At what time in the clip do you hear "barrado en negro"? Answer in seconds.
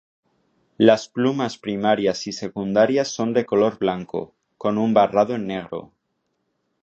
4.95-5.93